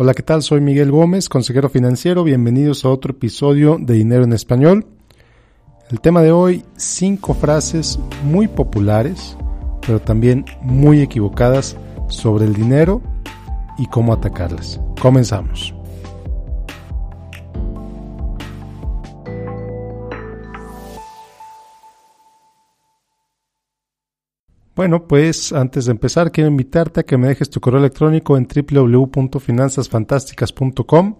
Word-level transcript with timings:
Hola, 0.00 0.14
¿qué 0.14 0.22
tal? 0.22 0.44
Soy 0.44 0.60
Miguel 0.60 0.92
Gómez, 0.92 1.28
consejero 1.28 1.68
financiero. 1.68 2.22
Bienvenidos 2.22 2.84
a 2.84 2.88
otro 2.88 3.14
episodio 3.14 3.78
de 3.80 3.94
Dinero 3.94 4.22
en 4.22 4.32
Español. 4.32 4.86
El 5.90 6.00
tema 6.00 6.22
de 6.22 6.30
hoy, 6.30 6.62
cinco 6.76 7.34
frases 7.34 7.98
muy 8.22 8.46
populares, 8.46 9.36
pero 9.84 10.00
también 10.00 10.44
muy 10.62 11.00
equivocadas 11.00 11.76
sobre 12.06 12.44
el 12.44 12.54
dinero 12.54 13.02
y 13.76 13.88
cómo 13.88 14.12
atacarlas. 14.12 14.80
Comenzamos. 15.02 15.74
Bueno, 24.78 25.06
pues 25.08 25.52
antes 25.52 25.86
de 25.86 25.90
empezar 25.90 26.30
quiero 26.30 26.48
invitarte 26.48 27.00
a 27.00 27.02
que 27.02 27.18
me 27.18 27.26
dejes 27.26 27.50
tu 27.50 27.58
correo 27.58 27.80
electrónico 27.80 28.36
en 28.36 28.46
www.finanzasfantásticas.com. 28.46 31.16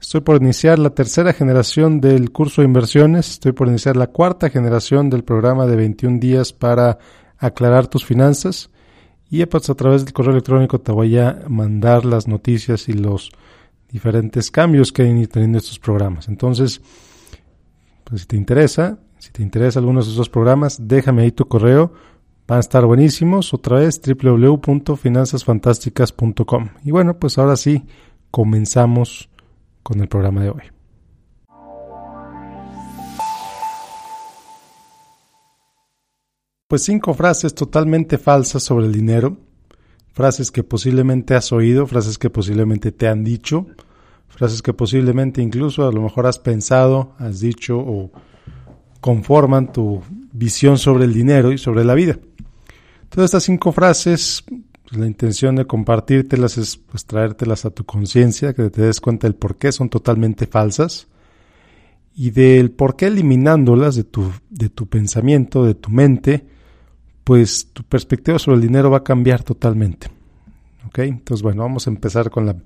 Estoy 0.00 0.20
por 0.22 0.42
iniciar 0.42 0.80
la 0.80 0.90
tercera 0.90 1.32
generación 1.32 2.00
del 2.00 2.32
curso 2.32 2.62
de 2.62 2.66
inversiones, 2.66 3.30
estoy 3.30 3.52
por 3.52 3.68
iniciar 3.68 3.96
la 3.96 4.08
cuarta 4.08 4.50
generación 4.50 5.08
del 5.08 5.22
programa 5.22 5.66
de 5.66 5.76
21 5.76 6.18
días 6.18 6.52
para 6.52 6.98
aclarar 7.38 7.86
tus 7.86 8.04
finanzas 8.04 8.70
y 9.30 9.46
pues 9.46 9.70
a 9.70 9.76
través 9.76 10.04
del 10.04 10.12
correo 10.12 10.32
electrónico 10.32 10.80
te 10.80 10.90
voy 10.90 11.16
a 11.16 11.44
mandar 11.46 12.04
las 12.04 12.26
noticias 12.26 12.88
y 12.88 12.94
los 12.94 13.30
diferentes 13.88 14.50
cambios 14.50 14.90
que 14.90 15.02
hay 15.02 15.28
teniendo 15.28 15.58
estos 15.58 15.78
programas. 15.78 16.26
Entonces, 16.26 16.80
pues 18.02 18.22
si 18.22 18.26
te 18.26 18.36
interesa, 18.36 18.98
si 19.18 19.30
te 19.30 19.44
interesa 19.44 19.78
alguno 19.78 20.02
de 20.02 20.10
esos 20.10 20.28
programas, 20.28 20.88
déjame 20.88 21.22
ahí 21.22 21.30
tu 21.30 21.46
correo 21.46 22.09
Van 22.50 22.56
a 22.56 22.60
estar 22.60 22.84
buenísimos. 22.84 23.54
Otra 23.54 23.78
vez 23.78 24.02
www.finanzasfantásticas.com. 24.02 26.68
Y 26.82 26.90
bueno, 26.90 27.16
pues 27.16 27.38
ahora 27.38 27.54
sí, 27.54 27.84
comenzamos 28.32 29.30
con 29.84 30.00
el 30.00 30.08
programa 30.08 30.42
de 30.42 30.50
hoy. 30.50 30.62
Pues 36.66 36.82
cinco 36.82 37.14
frases 37.14 37.54
totalmente 37.54 38.18
falsas 38.18 38.64
sobre 38.64 38.86
el 38.86 38.92
dinero, 38.92 39.36
frases 40.12 40.50
que 40.50 40.64
posiblemente 40.64 41.36
has 41.36 41.52
oído, 41.52 41.86
frases 41.86 42.18
que 42.18 42.30
posiblemente 42.30 42.90
te 42.90 43.06
han 43.06 43.22
dicho, 43.22 43.68
frases 44.26 44.60
que 44.60 44.74
posiblemente 44.74 45.40
incluso 45.40 45.86
a 45.86 45.92
lo 45.92 46.02
mejor 46.02 46.26
has 46.26 46.40
pensado, 46.40 47.14
has 47.20 47.38
dicho 47.38 47.78
o 47.78 48.10
conforman 49.00 49.72
tu 49.72 50.02
visión 50.32 50.78
sobre 50.78 51.04
el 51.04 51.12
dinero 51.12 51.52
y 51.52 51.58
sobre 51.58 51.84
la 51.84 51.94
vida. 51.94 52.18
Todas 53.08 53.26
estas 53.26 53.44
cinco 53.44 53.72
frases, 53.72 54.44
pues, 54.88 55.00
la 55.00 55.06
intención 55.06 55.56
de 55.56 55.66
compartírtelas 55.66 56.58
es 56.58 56.76
pues, 56.76 57.04
traértelas 57.04 57.64
a 57.64 57.70
tu 57.70 57.84
conciencia, 57.84 58.54
que 58.54 58.70
te 58.70 58.82
des 58.82 59.00
cuenta 59.00 59.26
del 59.26 59.34
por 59.34 59.56
qué 59.56 59.72
son 59.72 59.88
totalmente 59.88 60.46
falsas 60.46 61.08
y 62.14 62.30
del 62.30 62.70
por 62.70 62.96
qué 62.96 63.06
eliminándolas 63.06 63.96
de 63.96 64.04
tu, 64.04 64.30
de 64.48 64.68
tu 64.68 64.88
pensamiento, 64.88 65.64
de 65.64 65.74
tu 65.74 65.90
mente, 65.90 66.46
pues 67.24 67.68
tu 67.72 67.82
perspectiva 67.82 68.38
sobre 68.38 68.56
el 68.56 68.62
dinero 68.62 68.90
va 68.90 68.98
a 68.98 69.04
cambiar 69.04 69.42
totalmente. 69.42 70.08
¿Ok? 70.86 71.00
Entonces, 71.00 71.42
bueno, 71.42 71.62
vamos 71.62 71.86
a 71.86 71.90
empezar 71.90 72.30
con 72.30 72.46
la 72.46 72.56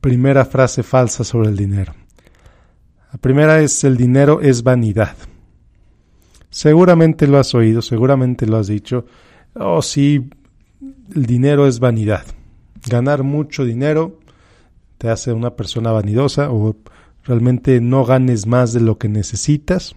primera 0.00 0.44
frase 0.44 0.82
falsa 0.82 1.24
sobre 1.24 1.48
el 1.48 1.56
dinero. 1.56 1.94
La 3.12 3.18
primera 3.18 3.60
es 3.60 3.84
el 3.84 3.96
dinero 3.96 4.40
es 4.40 4.62
vanidad. 4.62 5.16
Seguramente 6.50 7.26
lo 7.26 7.38
has 7.38 7.54
oído, 7.54 7.82
seguramente 7.82 8.46
lo 8.46 8.56
has 8.56 8.68
dicho, 8.68 9.04
oh 9.54 9.82
sí, 9.82 10.30
el 11.14 11.26
dinero 11.26 11.66
es 11.66 11.78
vanidad. 11.78 12.24
Ganar 12.88 13.22
mucho 13.22 13.64
dinero 13.64 14.18
te 14.96 15.10
hace 15.10 15.32
una 15.32 15.56
persona 15.56 15.92
vanidosa 15.92 16.50
o 16.50 16.76
realmente 17.24 17.80
no 17.80 18.04
ganes 18.04 18.46
más 18.46 18.72
de 18.72 18.80
lo 18.80 18.98
que 18.98 19.08
necesitas. 19.08 19.94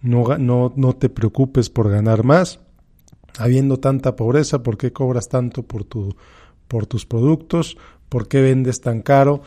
No, 0.00 0.36
no, 0.38 0.72
no 0.76 0.92
te 0.94 1.08
preocupes 1.08 1.70
por 1.70 1.90
ganar 1.90 2.24
más. 2.24 2.60
Habiendo 3.38 3.78
tanta 3.78 4.16
pobreza, 4.16 4.62
¿por 4.62 4.76
qué 4.76 4.92
cobras 4.92 5.28
tanto 5.28 5.62
por, 5.62 5.84
tu, 5.84 6.14
por 6.68 6.86
tus 6.86 7.04
productos? 7.06 7.76
¿Por 8.08 8.28
qué 8.28 8.40
vendes 8.40 8.80
tan 8.80 9.02
caro? 9.02 9.42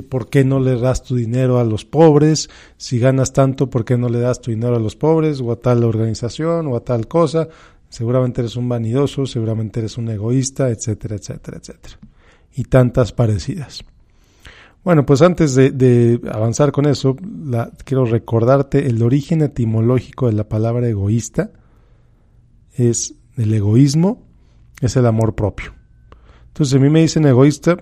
¿Por 0.00 0.30
qué 0.30 0.44
no 0.44 0.58
le 0.58 0.80
das 0.80 1.02
tu 1.02 1.16
dinero 1.16 1.58
a 1.58 1.64
los 1.64 1.84
pobres? 1.84 2.48
Si 2.78 2.98
ganas 2.98 3.34
tanto, 3.34 3.68
¿por 3.68 3.84
qué 3.84 3.98
no 3.98 4.08
le 4.08 4.20
das 4.20 4.40
tu 4.40 4.50
dinero 4.50 4.76
a 4.76 4.80
los 4.80 4.96
pobres 4.96 5.40
o 5.42 5.52
a 5.52 5.56
tal 5.56 5.84
organización 5.84 6.66
o 6.68 6.76
a 6.76 6.80
tal 6.80 7.08
cosa? 7.08 7.48
seguramente 7.92 8.40
eres 8.40 8.56
un 8.56 8.70
vanidoso, 8.70 9.26
seguramente 9.26 9.80
eres 9.80 9.98
un 9.98 10.08
egoísta, 10.08 10.70
etcétera, 10.70 11.16
etcétera, 11.16 11.58
etcétera. 11.58 11.98
Y 12.54 12.64
tantas 12.64 13.12
parecidas. 13.12 13.84
Bueno, 14.82 15.04
pues 15.04 15.20
antes 15.20 15.54
de, 15.54 16.18
avanzar 16.32 16.72
con 16.72 16.86
eso, 16.86 17.16
quiero 17.84 18.06
recordarte 18.06 18.86
el 18.86 19.02
origen 19.02 19.42
etimológico 19.42 20.26
de 20.26 20.32
la 20.32 20.48
palabra 20.48 20.88
egoísta. 20.88 21.52
Es 22.72 23.14
el 23.36 23.52
egoísmo, 23.52 24.26
es 24.80 24.96
el 24.96 25.04
amor 25.04 25.34
propio. 25.34 25.74
Entonces, 26.46 26.74
a 26.74 26.78
mí 26.78 26.88
me 26.88 27.02
dicen 27.02 27.26
egoísta, 27.26 27.76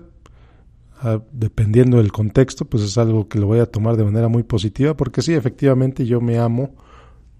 ah, 1.01 1.21
dependiendo 1.31 1.97
del 1.97 2.11
contexto, 2.11 2.65
pues 2.65 2.83
es 2.83 2.97
algo 2.97 3.27
que 3.27 3.39
lo 3.39 3.47
voy 3.47 3.59
a 3.59 3.65
tomar 3.65 3.97
de 3.97 4.03
manera 4.03 4.27
muy 4.27 4.43
positiva, 4.43 4.95
porque 4.95 5.21
sí, 5.21 5.33
efectivamente 5.33 6.05
yo 6.05 6.21
me 6.21 6.37
amo, 6.39 6.71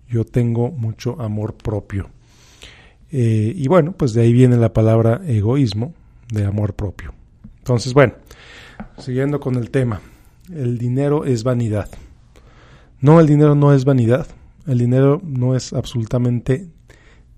yo 0.09 0.25
tengo 0.25 0.71
mucho 0.71 1.19
amor 1.21 1.53
propio. 1.53 2.09
Eh, 3.11 3.53
y 3.55 3.67
bueno, 3.67 3.93
pues 3.93 4.13
de 4.13 4.21
ahí 4.21 4.33
viene 4.33 4.57
la 4.57 4.73
palabra 4.73 5.21
egoísmo, 5.25 5.93
de 6.31 6.45
amor 6.45 6.73
propio. 6.73 7.13
Entonces, 7.57 7.93
bueno, 7.93 8.13
siguiendo 8.97 9.39
con 9.39 9.55
el 9.55 9.69
tema, 9.69 10.01
el 10.53 10.77
dinero 10.77 11.25
es 11.25 11.43
vanidad. 11.43 11.89
No, 12.99 13.19
el 13.19 13.27
dinero 13.27 13.55
no 13.55 13.73
es 13.73 13.85
vanidad. 13.85 14.27
El 14.67 14.77
dinero 14.77 15.21
no 15.23 15.55
es 15.55 15.73
absolutamente 15.73 16.67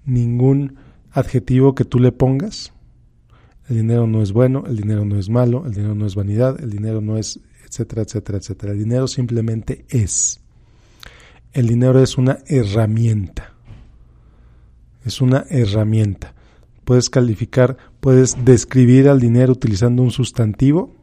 ningún 0.06 0.78
adjetivo 1.12 1.74
que 1.74 1.86
tú 1.86 2.00
le 2.00 2.12
pongas. 2.12 2.73
El 3.70 3.78
dinero 3.78 4.08
no 4.08 4.22
es 4.22 4.32
bueno, 4.32 4.64
el 4.68 4.78
dinero 4.78 5.06
no 5.06 5.18
es 5.18 5.30
malo, 5.30 5.66
el 5.66 5.74
dinero 5.74 5.96
no 5.96 6.06
es 6.06 6.16
vanidad, 6.16 6.62
el 6.62 6.70
dinero 6.70 7.02
no 7.02 7.18
es, 7.18 7.40
etcétera, 7.66 8.02
etcétera, 8.04 8.38
etcétera. 8.38 8.74
El 8.74 8.80
dinero 8.80 9.08
simplemente 9.08 9.86
es. 9.90 10.42
El 11.54 11.68
dinero 11.68 12.02
es 12.02 12.18
una 12.18 12.40
herramienta 12.48 13.54
es 15.06 15.22
una 15.22 15.46
herramienta. 15.50 16.34
Puedes 16.86 17.10
calificar, 17.10 17.78
puedes 18.00 18.44
describir 18.44 19.08
al 19.08 19.20
dinero 19.20 19.54
utilizando 19.54 20.02
un 20.02 20.12
sustantivo, 20.12 20.94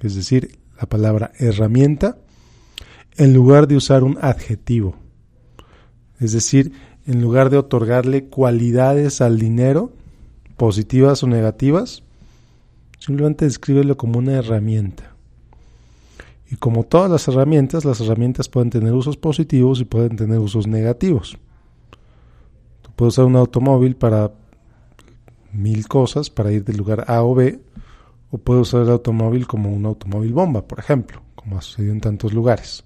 es 0.00 0.14
decir, 0.14 0.58
la 0.80 0.88
palabra 0.88 1.32
herramienta, 1.38 2.18
en 3.16 3.34
lugar 3.34 3.68
de 3.68 3.76
usar 3.76 4.02
un 4.02 4.18
adjetivo. 4.20 4.96
Es 6.18 6.32
decir, 6.32 6.72
en 7.06 7.20
lugar 7.20 7.50
de 7.50 7.58
otorgarle 7.58 8.26
cualidades 8.26 9.20
al 9.20 9.38
dinero, 9.38 9.92
positivas 10.60 11.22
o 11.22 11.26
negativas, 11.26 12.02
simplemente 12.98 13.46
descríbelo 13.46 13.96
como 13.96 14.18
una 14.18 14.34
herramienta. 14.34 15.14
Y 16.50 16.56
como 16.56 16.84
todas 16.84 17.10
las 17.10 17.26
herramientas, 17.28 17.86
las 17.86 17.98
herramientas 18.02 18.50
pueden 18.50 18.68
tener 18.68 18.92
usos 18.92 19.16
positivos 19.16 19.80
y 19.80 19.86
pueden 19.86 20.16
tener 20.16 20.38
usos 20.38 20.66
negativos. 20.66 21.38
Puedo 22.94 23.08
usar 23.08 23.24
un 23.24 23.36
automóvil 23.36 23.96
para 23.96 24.32
mil 25.50 25.88
cosas, 25.88 26.28
para 26.28 26.52
ir 26.52 26.62
del 26.62 26.76
lugar 26.76 27.06
A 27.08 27.22
o 27.22 27.34
B, 27.34 27.58
o 28.30 28.36
puedo 28.36 28.60
usar 28.60 28.82
el 28.82 28.90
automóvil 28.90 29.46
como 29.46 29.72
un 29.72 29.86
automóvil 29.86 30.34
bomba, 30.34 30.68
por 30.68 30.78
ejemplo, 30.78 31.22
como 31.36 31.56
ha 31.56 31.62
sucedido 31.62 31.94
en 31.94 32.02
tantos 32.02 32.34
lugares. 32.34 32.84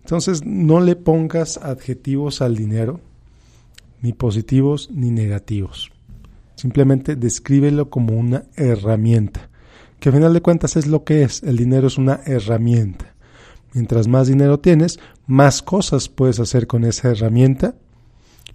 Entonces, 0.00 0.44
no 0.44 0.80
le 0.80 0.94
pongas 0.94 1.56
adjetivos 1.56 2.42
al 2.42 2.54
dinero, 2.54 3.00
ni 4.02 4.12
positivos 4.12 4.90
ni 4.92 5.10
negativos. 5.10 5.90
Simplemente 6.60 7.16
descríbelo 7.16 7.88
como 7.88 8.18
una 8.18 8.44
herramienta, 8.56 9.48
que 9.98 10.10
a 10.10 10.12
final 10.12 10.34
de 10.34 10.42
cuentas 10.42 10.76
es 10.76 10.86
lo 10.86 11.04
que 11.04 11.22
es. 11.22 11.42
El 11.42 11.56
dinero 11.56 11.86
es 11.86 11.98
una 11.98 12.20
herramienta. 12.26 13.14
Mientras 13.72 14.08
más 14.08 14.26
dinero 14.28 14.58
tienes, 14.58 14.98
más 15.26 15.62
cosas 15.62 16.08
puedes 16.08 16.40
hacer 16.40 16.66
con 16.66 16.84
esa 16.84 17.10
herramienta 17.10 17.74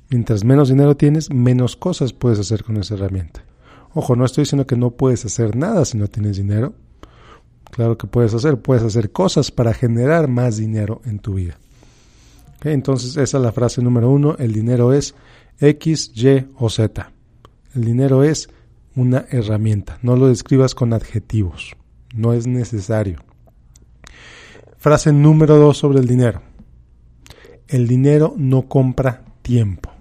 Mientras 0.10 0.44
menos 0.44 0.70
dinero 0.70 0.96
tienes, 0.96 1.32
menos 1.32 1.76
cosas 1.76 2.14
puedes 2.14 2.40
hacer 2.40 2.64
con 2.64 2.78
esa 2.78 2.94
herramienta. 2.94 3.44
Ojo, 3.94 4.16
no 4.16 4.26
estoy 4.26 4.44
diciendo 4.44 4.68
que 4.68 4.76
no 4.76 4.92
puedes 4.92 5.26
hacer 5.26 5.56
nada 5.56 5.84
si 5.86 5.98
no 5.98 6.08
tienes 6.08 6.38
dinero. 6.38 6.74
Claro 7.72 7.98
que 7.98 8.08
puedes 8.08 8.34
hacer, 8.34 8.62
puedes 8.62 8.84
hacer 8.84 9.12
cosas 9.12 9.52
para 9.52 9.74
generar 9.74 10.28
más 10.28 10.58
dinero 10.58 11.02
en 11.06 11.20
tu 11.20 11.36
vida. 11.36 11.58
Entonces 12.62 13.18
esa 13.18 13.38
es 13.38 13.44
la 13.44 13.52
frase 13.52 13.82
número 13.82 14.10
uno, 14.10 14.36
el 14.40 14.52
dinero 14.52 14.92
es 14.94 15.14
X, 15.60 16.12
Y 16.16 16.46
o 16.58 16.70
Z. 16.70 17.12
El 17.76 17.84
dinero 17.84 18.24
es 18.24 18.50
una 18.96 19.26
herramienta, 19.30 20.00
no 20.02 20.16
lo 20.16 20.30
describas 20.30 20.74
con 20.74 20.94
adjetivos, 20.94 21.76
no 22.16 22.32
es 22.32 22.48
necesario. 22.48 23.20
Frase 24.78 25.12
número 25.12 25.58
dos 25.58 25.78
sobre 25.78 26.00
el 26.00 26.08
dinero. 26.08 26.42
El 27.68 27.88
dinero 27.88 28.34
no 28.38 28.70
compra 28.70 29.26
tiempo. 29.42 29.92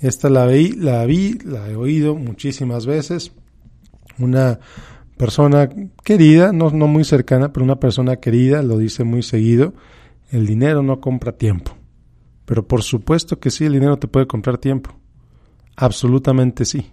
Esta 0.00 0.28
la 0.28 0.46
vi, 0.46 0.72
la 0.72 1.04
vi, 1.04 1.38
la 1.44 1.70
he 1.70 1.76
oído 1.76 2.16
muchísimas 2.16 2.84
veces. 2.84 3.32
Una 4.18 4.58
persona 5.16 5.68
querida, 6.02 6.52
no, 6.52 6.70
no 6.70 6.88
muy 6.88 7.04
cercana, 7.04 7.52
pero 7.52 7.62
una 7.62 7.78
persona 7.78 8.16
querida, 8.16 8.62
lo 8.62 8.78
dice 8.78 9.04
muy 9.04 9.22
seguido, 9.22 9.74
el 10.32 10.46
dinero 10.46 10.82
no 10.82 11.00
compra 11.00 11.32
tiempo. 11.32 11.76
Pero 12.44 12.66
por 12.66 12.82
supuesto 12.82 13.38
que 13.38 13.50
sí, 13.50 13.66
el 13.66 13.74
dinero 13.74 13.98
te 13.98 14.08
puede 14.08 14.26
comprar 14.26 14.58
tiempo. 14.58 14.90
Absolutamente 15.76 16.64
sí. 16.64 16.90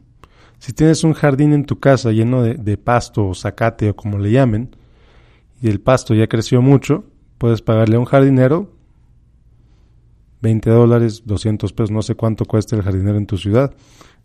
Si 0.60 0.74
tienes 0.74 1.04
un 1.04 1.14
jardín 1.14 1.54
en 1.54 1.66
tu 1.66 1.80
casa 1.80 2.12
lleno 2.12 2.42
de, 2.42 2.78
pasto 2.78 3.28
o 3.28 3.36
zacate 3.36 3.90
o 3.90 3.96
como 3.96 4.18
le 4.18 4.32
llamen, 4.32 4.76
y 5.62 5.70
el 5.70 5.80
pasto 5.80 6.14
ya 6.14 6.28
creció 6.28 6.62
mucho, 6.62 7.06
puedes 7.38 7.62
pagarle 7.62 7.96
a 7.96 8.00
un 8.00 8.06
jardinero 8.06 8.72
20 10.42 10.70
dólares, 10.70 11.24
200 11.26 11.72
pesos, 11.72 11.92
no 11.92 12.02
sé 12.02 12.16
cuánto 12.16 12.44
cuesta 12.46 12.76
el 12.76 12.82
jardinero 12.82 13.18
en 13.18 13.26
tu 13.26 13.38
ciudad. 13.38 13.74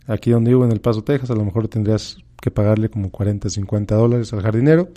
Aquí 0.08 0.30
donde 0.30 0.50
vivo, 0.50 0.64
en 0.64 0.72
El 0.72 0.80
Paso, 0.80 1.04
Texas, 1.04 1.30
a 1.30 1.34
lo 1.34 1.44
mejor 1.44 1.68
tendrías 1.68 2.18
que 2.40 2.50
pagarle 2.50 2.88
como 2.88 3.10
40, 3.10 3.48
50 3.48 3.94
dólares 3.94 4.32
al 4.32 4.42
jardinero 4.42 4.88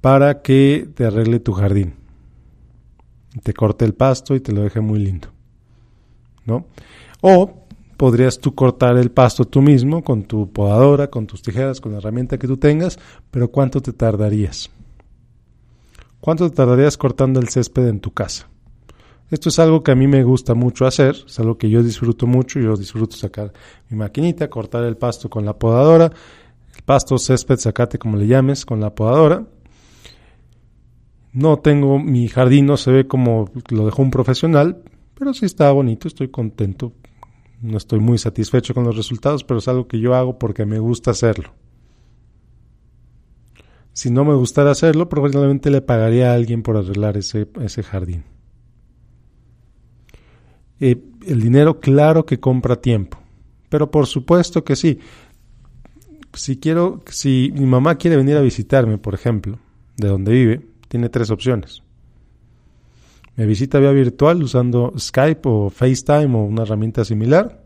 para 0.00 0.42
que 0.42 0.88
te 0.94 1.04
arregle 1.04 1.38
tu 1.38 1.52
jardín. 1.52 1.94
Te 3.42 3.54
corte 3.54 3.84
el 3.84 3.94
pasto 3.94 4.34
y 4.34 4.40
te 4.40 4.52
lo 4.52 4.62
deje 4.62 4.80
muy 4.80 4.98
lindo. 4.98 5.28
¿No? 6.46 6.66
O 7.20 7.67
podrías 7.98 8.38
tú 8.38 8.54
cortar 8.54 8.96
el 8.96 9.10
pasto 9.10 9.44
tú 9.44 9.60
mismo 9.60 10.02
con 10.02 10.22
tu 10.22 10.50
podadora, 10.50 11.10
con 11.10 11.26
tus 11.26 11.42
tijeras, 11.42 11.80
con 11.80 11.92
la 11.92 11.98
herramienta 11.98 12.38
que 12.38 12.46
tú 12.46 12.56
tengas, 12.56 12.96
pero 13.32 13.50
¿cuánto 13.50 13.82
te 13.82 13.92
tardarías? 13.92 14.70
¿Cuánto 16.20 16.48
te 16.48 16.54
tardarías 16.54 16.96
cortando 16.96 17.40
el 17.40 17.48
césped 17.48 17.88
en 17.88 17.98
tu 17.98 18.12
casa? 18.12 18.48
Esto 19.32 19.48
es 19.48 19.58
algo 19.58 19.82
que 19.82 19.90
a 19.90 19.96
mí 19.96 20.06
me 20.06 20.22
gusta 20.22 20.54
mucho 20.54 20.86
hacer, 20.86 21.16
es 21.26 21.40
algo 21.40 21.58
que 21.58 21.68
yo 21.68 21.82
disfruto 21.82 22.28
mucho, 22.28 22.60
yo 22.60 22.76
disfruto 22.76 23.16
sacar 23.16 23.52
mi 23.90 23.96
maquinita, 23.96 24.48
cortar 24.48 24.84
el 24.84 24.96
pasto 24.96 25.28
con 25.28 25.44
la 25.44 25.58
podadora, 25.58 26.12
el 26.76 26.82
pasto, 26.84 27.18
césped, 27.18 27.58
sacate 27.58 27.98
como 27.98 28.16
le 28.16 28.28
llames, 28.28 28.64
con 28.64 28.78
la 28.80 28.94
podadora. 28.94 29.44
No 31.32 31.58
tengo, 31.58 31.98
mi 31.98 32.28
jardín 32.28 32.66
no 32.66 32.76
se 32.76 32.92
ve 32.92 33.08
como 33.08 33.50
lo 33.70 33.86
dejó 33.86 34.02
un 34.02 34.12
profesional, 34.12 34.82
pero 35.18 35.34
sí 35.34 35.46
está 35.46 35.72
bonito, 35.72 36.06
estoy 36.06 36.28
contento. 36.28 36.92
No 37.60 37.76
estoy 37.76 37.98
muy 38.00 38.18
satisfecho 38.18 38.74
con 38.74 38.84
los 38.84 38.96
resultados, 38.96 39.44
pero 39.44 39.58
es 39.58 39.68
algo 39.68 39.88
que 39.88 39.98
yo 39.98 40.14
hago 40.14 40.38
porque 40.38 40.64
me 40.64 40.78
gusta 40.78 41.10
hacerlo. 41.10 41.52
Si 43.92 44.10
no 44.10 44.24
me 44.24 44.34
gustara 44.34 44.70
hacerlo, 44.70 45.08
probablemente 45.08 45.70
le 45.70 45.80
pagaría 45.80 46.30
a 46.30 46.34
alguien 46.34 46.62
por 46.62 46.76
arreglar 46.76 47.16
ese, 47.16 47.48
ese 47.60 47.82
jardín. 47.82 48.22
Eh, 50.78 51.02
el 51.26 51.40
dinero 51.40 51.80
claro 51.80 52.24
que 52.24 52.38
compra 52.38 52.80
tiempo, 52.80 53.18
pero 53.68 53.90
por 53.90 54.06
supuesto 54.06 54.62
que 54.62 54.76
sí. 54.76 55.00
Si 56.32 56.58
quiero, 56.58 57.02
si 57.06 57.52
mi 57.54 57.66
mamá 57.66 57.96
quiere 57.96 58.16
venir 58.16 58.36
a 58.36 58.40
visitarme, 58.40 58.98
por 58.98 59.14
ejemplo, 59.14 59.58
de 59.96 60.06
donde 60.06 60.32
vive, 60.32 60.66
tiene 60.86 61.08
tres 61.08 61.30
opciones. 61.30 61.82
Me 63.38 63.46
visita 63.46 63.78
vía 63.78 63.92
virtual 63.92 64.42
usando 64.42 64.92
Skype 64.98 65.48
o 65.48 65.70
FaceTime 65.70 66.36
o 66.36 66.42
una 66.42 66.62
herramienta 66.62 67.04
similar. 67.04 67.62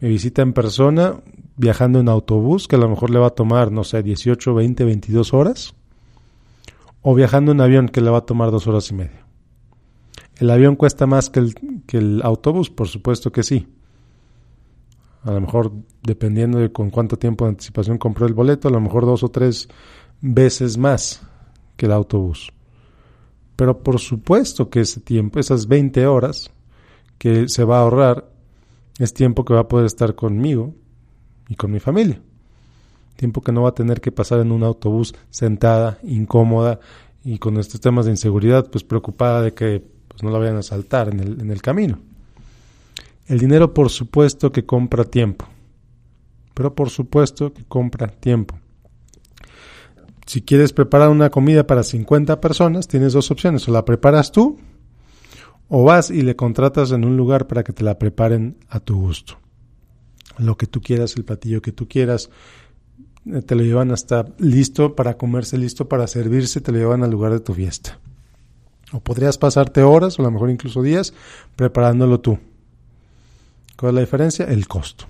Me 0.00 0.08
visita 0.10 0.42
en 0.42 0.52
persona 0.52 1.22
viajando 1.56 1.98
en 1.98 2.10
autobús, 2.10 2.68
que 2.68 2.76
a 2.76 2.78
lo 2.78 2.86
mejor 2.86 3.08
le 3.08 3.18
va 3.18 3.28
a 3.28 3.30
tomar, 3.30 3.72
no 3.72 3.84
sé, 3.84 4.02
18, 4.02 4.52
20, 4.52 4.84
22 4.84 5.32
horas. 5.32 5.74
O 7.00 7.14
viajando 7.14 7.52
en 7.52 7.62
avión, 7.62 7.88
que 7.88 8.02
le 8.02 8.10
va 8.10 8.18
a 8.18 8.26
tomar 8.26 8.50
dos 8.50 8.66
horas 8.66 8.90
y 8.90 8.94
media. 8.96 9.24
¿El 10.36 10.50
avión 10.50 10.76
cuesta 10.76 11.06
más 11.06 11.30
que 11.30 11.40
el, 11.40 11.54
que 11.86 11.96
el 11.96 12.20
autobús? 12.22 12.68
Por 12.68 12.88
supuesto 12.88 13.32
que 13.32 13.44
sí. 13.44 13.66
A 15.22 15.30
lo 15.30 15.40
mejor, 15.40 15.72
dependiendo 16.02 16.58
de 16.58 16.70
con 16.70 16.90
cuánto 16.90 17.16
tiempo 17.16 17.46
de 17.46 17.52
anticipación 17.52 17.96
compró 17.96 18.26
el 18.26 18.34
boleto, 18.34 18.68
a 18.68 18.72
lo 18.72 18.82
mejor 18.82 19.06
dos 19.06 19.22
o 19.22 19.30
tres 19.30 19.70
veces 20.20 20.76
más 20.76 21.22
que 21.78 21.86
el 21.86 21.92
autobús. 21.92 22.52
Pero 23.56 23.82
por 23.82 23.98
supuesto 23.98 24.68
que 24.68 24.80
ese 24.80 25.00
tiempo, 25.00 25.40
esas 25.40 25.66
20 25.66 26.06
horas 26.06 26.50
que 27.18 27.48
se 27.48 27.64
va 27.64 27.78
a 27.78 27.82
ahorrar, 27.82 28.30
es 28.98 29.14
tiempo 29.14 29.44
que 29.44 29.54
va 29.54 29.60
a 29.60 29.68
poder 29.68 29.86
estar 29.86 30.14
conmigo 30.14 30.74
y 31.48 31.56
con 31.56 31.70
mi 31.70 31.80
familia. 31.80 32.20
Tiempo 33.16 33.40
que 33.40 33.52
no 33.52 33.62
va 33.62 33.70
a 33.70 33.74
tener 33.74 34.00
que 34.00 34.12
pasar 34.12 34.40
en 34.40 34.52
un 34.52 34.62
autobús 34.62 35.14
sentada, 35.30 35.98
incómoda 36.02 36.80
y 37.24 37.38
con 37.38 37.58
estos 37.58 37.80
temas 37.80 38.04
de 38.04 38.12
inseguridad, 38.12 38.70
pues 38.70 38.84
preocupada 38.84 39.40
de 39.42 39.54
que 39.54 39.82
pues 40.08 40.22
no 40.22 40.30
la 40.30 40.38
vayan 40.38 40.56
a 40.56 40.62
saltar 40.62 41.08
en 41.08 41.20
el, 41.20 41.40
en 41.40 41.50
el 41.50 41.62
camino. 41.62 41.98
El 43.26 43.38
dinero 43.38 43.72
por 43.72 43.90
supuesto 43.90 44.52
que 44.52 44.66
compra 44.66 45.04
tiempo, 45.04 45.46
pero 46.54 46.74
por 46.74 46.90
supuesto 46.90 47.52
que 47.52 47.64
compra 47.64 48.06
tiempo. 48.08 48.56
Si 50.26 50.42
quieres 50.42 50.72
preparar 50.72 51.08
una 51.08 51.30
comida 51.30 51.66
para 51.66 51.82
50 51.82 52.40
personas, 52.40 52.88
tienes 52.88 53.12
dos 53.12 53.30
opciones, 53.30 53.68
o 53.68 53.72
la 53.72 53.84
preparas 53.84 54.32
tú 54.32 54.58
o 55.68 55.82
vas 55.84 56.10
y 56.10 56.22
le 56.22 56.36
contratas 56.36 56.92
en 56.92 57.04
un 57.04 57.16
lugar 57.16 57.46
para 57.46 57.64
que 57.64 57.72
te 57.72 57.82
la 57.82 57.98
preparen 57.98 58.56
a 58.68 58.80
tu 58.80 59.00
gusto. 59.00 59.38
Lo 60.38 60.56
que 60.56 60.66
tú 60.66 60.80
quieras, 60.80 61.16
el 61.16 61.24
platillo 61.24 61.62
que 61.62 61.72
tú 61.72 61.88
quieras, 61.88 62.30
eh, 63.26 63.42
te 63.42 63.54
lo 63.54 63.62
llevan 63.62 63.90
hasta 63.90 64.26
listo 64.38 64.94
para 64.94 65.16
comerse, 65.16 65.58
listo 65.58 65.88
para 65.88 66.06
servirse, 66.06 66.60
te 66.60 66.72
lo 66.72 66.78
llevan 66.78 67.02
al 67.02 67.10
lugar 67.10 67.32
de 67.32 67.40
tu 67.40 67.54
fiesta. 67.54 67.98
O 68.92 69.00
podrías 69.00 69.38
pasarte 69.38 69.82
horas 69.82 70.18
o 70.18 70.22
a 70.22 70.26
lo 70.26 70.30
mejor 70.30 70.50
incluso 70.50 70.82
días 70.82 71.14
preparándolo 71.56 72.20
tú. 72.20 72.38
¿Cuál 73.76 73.90
es 73.90 73.94
la 73.94 74.00
diferencia? 74.02 74.46
El 74.46 74.68
costo. 74.68 75.06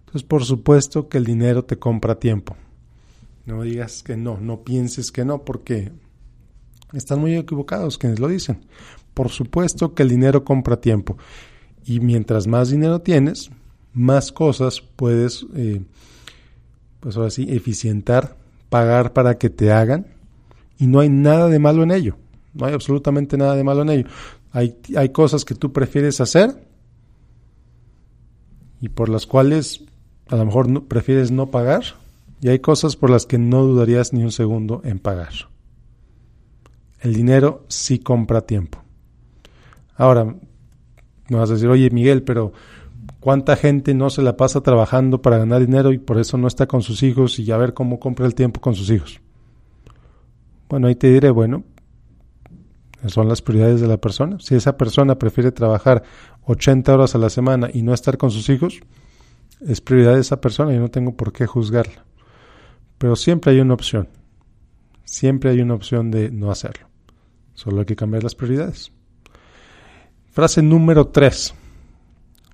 Entonces, 0.00 0.22
por 0.22 0.44
supuesto 0.44 1.08
que 1.08 1.18
el 1.18 1.24
dinero 1.24 1.64
te 1.64 1.78
compra 1.78 2.18
tiempo. 2.18 2.56
No 3.48 3.62
digas 3.62 4.02
que 4.02 4.14
no, 4.14 4.36
no 4.38 4.62
pienses 4.62 5.10
que 5.10 5.24
no, 5.24 5.42
porque 5.42 5.90
están 6.92 7.18
muy 7.18 7.34
equivocados 7.34 7.96
quienes 7.96 8.20
lo 8.20 8.28
dicen. 8.28 8.66
Por 9.14 9.30
supuesto 9.30 9.94
que 9.94 10.02
el 10.02 10.10
dinero 10.10 10.44
compra 10.44 10.82
tiempo. 10.82 11.16
Y 11.86 12.00
mientras 12.00 12.46
más 12.46 12.68
dinero 12.68 13.00
tienes, 13.00 13.50
más 13.94 14.32
cosas 14.32 14.82
puedes, 14.82 15.46
eh, 15.54 15.80
pues 17.00 17.16
ahora 17.16 17.30
sí, 17.30 17.46
eficientar, 17.48 18.36
pagar 18.68 19.14
para 19.14 19.38
que 19.38 19.48
te 19.48 19.72
hagan. 19.72 20.08
Y 20.76 20.86
no 20.86 21.00
hay 21.00 21.08
nada 21.08 21.48
de 21.48 21.58
malo 21.58 21.82
en 21.84 21.92
ello. 21.92 22.18
No 22.52 22.66
hay 22.66 22.74
absolutamente 22.74 23.38
nada 23.38 23.56
de 23.56 23.64
malo 23.64 23.80
en 23.80 23.88
ello. 23.88 24.08
Hay, 24.52 24.76
hay 24.94 25.08
cosas 25.08 25.46
que 25.46 25.54
tú 25.54 25.72
prefieres 25.72 26.20
hacer 26.20 26.50
y 28.82 28.90
por 28.90 29.08
las 29.08 29.26
cuales 29.26 29.84
a 30.28 30.36
lo 30.36 30.44
mejor 30.44 30.68
no, 30.68 30.84
prefieres 30.84 31.30
no 31.30 31.50
pagar 31.50 31.84
y 32.40 32.48
hay 32.48 32.60
cosas 32.60 32.96
por 32.96 33.10
las 33.10 33.26
que 33.26 33.38
no 33.38 33.64
dudarías 33.64 34.12
ni 34.12 34.22
un 34.22 34.32
segundo 34.32 34.80
en 34.84 34.98
pagar. 34.98 35.32
El 37.00 37.14
dinero 37.14 37.64
sí 37.68 37.98
compra 37.98 38.42
tiempo. 38.42 38.82
Ahora, 39.96 40.24
me 40.24 41.36
vas 41.36 41.50
a 41.50 41.54
decir, 41.54 41.68
oye 41.68 41.90
Miguel, 41.90 42.22
pero 42.22 42.52
¿cuánta 43.20 43.56
gente 43.56 43.94
no 43.94 44.10
se 44.10 44.22
la 44.22 44.36
pasa 44.36 44.62
trabajando 44.62 45.20
para 45.22 45.38
ganar 45.38 45.60
dinero 45.60 45.92
y 45.92 45.98
por 45.98 46.18
eso 46.18 46.38
no 46.38 46.48
está 46.48 46.66
con 46.66 46.82
sus 46.82 47.02
hijos 47.02 47.38
y 47.38 47.50
a 47.50 47.56
ver 47.56 47.74
cómo 47.74 47.98
compra 47.98 48.26
el 48.26 48.34
tiempo 48.34 48.60
con 48.60 48.74
sus 48.74 48.90
hijos? 48.90 49.20
Bueno, 50.68 50.86
ahí 50.86 50.94
te 50.94 51.10
diré, 51.10 51.30
bueno, 51.30 51.64
son 53.06 53.28
las 53.28 53.42
prioridades 53.42 53.80
de 53.80 53.88
la 53.88 53.96
persona. 53.96 54.38
Si 54.40 54.54
esa 54.54 54.76
persona 54.76 55.18
prefiere 55.18 55.52
trabajar 55.52 56.02
80 56.44 56.94
horas 56.94 57.14
a 57.14 57.18
la 57.18 57.30
semana 57.30 57.70
y 57.72 57.82
no 57.82 57.94
estar 57.94 58.18
con 58.18 58.30
sus 58.30 58.48
hijos, 58.48 58.80
es 59.60 59.80
prioridad 59.80 60.14
de 60.14 60.20
esa 60.20 60.40
persona 60.40 60.74
y 60.74 60.78
no 60.78 60.88
tengo 60.88 61.16
por 61.16 61.32
qué 61.32 61.46
juzgarla. 61.46 62.07
Pero 62.98 63.16
siempre 63.16 63.52
hay 63.52 63.60
una 63.60 63.74
opción. 63.74 64.08
Siempre 65.04 65.50
hay 65.50 65.60
una 65.60 65.74
opción 65.74 66.10
de 66.10 66.30
no 66.30 66.50
hacerlo. 66.50 66.88
Solo 67.54 67.80
hay 67.80 67.86
que 67.86 67.96
cambiar 67.96 68.22
las 68.22 68.34
prioridades. 68.34 68.92
Frase 70.30 70.62
número 70.62 71.08
3 71.08 71.54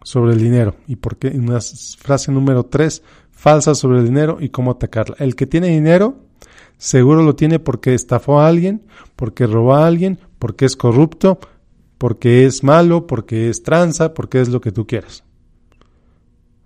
sobre 0.02 0.32
el 0.34 0.38
dinero. 0.38 0.76
¿Y 0.86 0.96
por? 0.96 1.18
Una 1.34 1.60
frase 1.98 2.30
número 2.30 2.64
3 2.64 3.02
falsa 3.30 3.74
sobre 3.74 3.98
el 3.98 4.06
dinero 4.06 4.38
y 4.40 4.50
cómo 4.50 4.70
atacarla. 4.70 5.16
El 5.18 5.34
que 5.34 5.46
tiene 5.46 5.68
dinero 5.68 6.16
seguro 6.78 7.22
lo 7.22 7.34
tiene 7.34 7.58
porque 7.58 7.94
estafó 7.94 8.40
a 8.40 8.46
alguien, 8.46 8.82
porque 9.16 9.46
robó 9.46 9.74
a 9.74 9.86
alguien, 9.86 10.18
porque 10.38 10.64
es 10.64 10.76
corrupto, 10.76 11.38
porque 11.98 12.46
es 12.46 12.62
malo, 12.62 13.06
porque 13.06 13.48
es 13.48 13.62
tranza, 13.62 14.14
porque 14.14 14.40
es 14.40 14.48
lo 14.48 14.60
que 14.60 14.72
tú 14.72 14.86
quieras. 14.86 15.24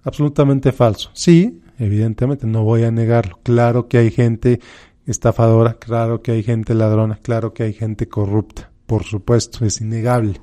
Absolutamente 0.03 0.73
falso. 0.73 1.11
Sí, 1.13 1.61
evidentemente, 1.79 2.47
no 2.47 2.65
voy 2.65 2.85
a 2.85 2.91
negarlo. 2.91 3.39
Claro 3.43 3.89
que 3.89 3.99
hay 3.99 4.11
gente 4.11 4.61
estafadora, 5.07 5.75
claro 5.75 6.23
que 6.23 6.33
hay 6.33 6.43
gente 6.43 6.75
ladrona, 6.75 7.19
claro 7.23 7.55
que 7.55 7.63
hay 7.63 7.73
gente 7.73 8.09
corrupta. 8.09 8.71
Por 8.87 9.05
supuesto, 9.05 9.65
es 9.65 9.81
innegable. 9.81 10.41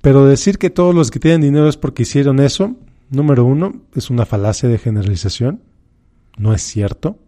Pero 0.00 0.24
decir 0.26 0.58
que 0.58 0.70
todos 0.70 0.94
los 0.94 1.10
que 1.10 1.20
tienen 1.20 1.42
dinero 1.42 1.68
es 1.68 1.76
porque 1.76 2.02
hicieron 2.02 2.40
eso, 2.40 2.76
número 3.10 3.44
uno, 3.44 3.82
es 3.94 4.10
una 4.10 4.26
falacia 4.26 4.68
de 4.68 4.78
generalización. 4.78 5.62
No 6.38 6.54
es 6.54 6.62
cierto. 6.62 7.18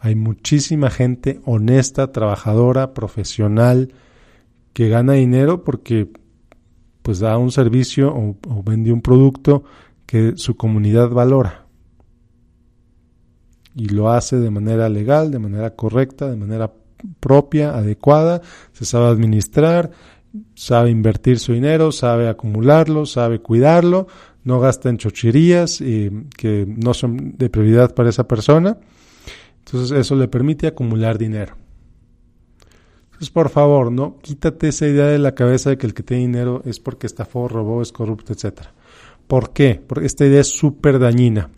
Hay 0.00 0.14
muchísima 0.14 0.90
gente 0.90 1.40
honesta, 1.44 2.10
trabajadora, 2.10 2.94
profesional, 2.94 3.92
que 4.72 4.88
gana 4.88 5.12
dinero 5.12 5.64
porque 5.64 6.08
pues 7.02 7.18
da 7.18 7.36
un 7.36 7.52
servicio 7.52 8.14
o, 8.14 8.36
o 8.48 8.62
vende 8.62 8.92
un 8.92 9.02
producto 9.02 9.64
que 10.12 10.34
su 10.36 10.58
comunidad 10.58 11.08
valora. 11.08 11.64
y 13.74 13.88
lo 13.88 14.10
hace 14.10 14.36
de 14.36 14.50
manera 14.50 14.90
legal, 14.90 15.30
de 15.30 15.38
manera 15.38 15.74
correcta, 15.74 16.28
de 16.28 16.36
manera 16.36 16.70
propia, 17.18 17.70
adecuada, 17.70 18.42
se 18.74 18.84
sabe 18.84 19.06
administrar, 19.06 19.90
sabe 20.54 20.90
invertir 20.90 21.38
su 21.38 21.54
dinero, 21.54 21.92
sabe 21.92 22.28
acumularlo, 22.28 23.06
sabe 23.06 23.40
cuidarlo, 23.40 24.06
no 24.44 24.60
gasta 24.60 24.90
en 24.90 24.98
chocherías 24.98 25.80
eh, 25.80 26.12
que 26.36 26.66
no 26.68 26.92
son 26.92 27.38
de 27.38 27.48
prioridad 27.48 27.94
para 27.94 28.10
esa 28.10 28.28
persona. 28.28 28.76
Entonces 29.64 29.98
eso 29.98 30.14
le 30.14 30.28
permite 30.28 30.66
acumular 30.66 31.16
dinero. 31.16 31.54
Entonces, 33.04 33.30
por 33.30 33.48
favor, 33.48 33.90
no 33.90 34.18
quítate 34.18 34.68
esa 34.68 34.86
idea 34.86 35.06
de 35.06 35.18
la 35.18 35.34
cabeza 35.34 35.70
de 35.70 35.78
que 35.78 35.86
el 35.86 35.94
que 35.94 36.02
tiene 36.02 36.24
dinero 36.24 36.60
es 36.66 36.80
porque 36.80 37.06
estafó, 37.06 37.48
robó, 37.48 37.80
es 37.80 37.92
corrupto, 37.92 38.34
etc. 38.34 38.60
¿Por 39.32 39.54
qué? 39.54 39.80
Porque 39.86 40.04
esta 40.04 40.26
idea 40.26 40.42
es 40.42 40.48
súper 40.48 40.98
dañina. 40.98 41.48